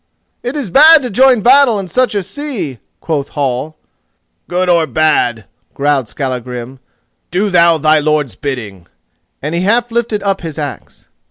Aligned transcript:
"It 0.41 0.55
is 0.55 0.71
bad 0.71 1.03
to 1.03 1.11
join 1.11 1.41
battle 1.41 1.77
in 1.77 1.87
such 1.87 2.15
a 2.15 2.23
sea," 2.23 2.79
quoth 3.01 3.29
Hall. 3.29 3.77
"Good 4.47 4.67
or 4.67 4.87
bad," 4.87 5.45
growled 5.75 6.09
Skallagrim, 6.09 6.79
"do 7.29 7.51
thou 7.51 7.77
thy 7.77 7.99
lord's 7.99 8.33
bidding," 8.33 8.87
and 9.43 9.53
he 9.53 9.61
half 9.61 9.91
lifted 9.91 10.23
up 10.23 10.41
his 10.41 10.57
axe. 10.57 11.07